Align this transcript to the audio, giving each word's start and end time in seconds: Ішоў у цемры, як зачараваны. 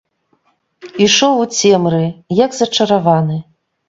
Ішоў 1.07 1.33
у 1.41 1.45
цемры, 1.59 1.99
як 2.39 2.51
зачараваны. 2.61 3.37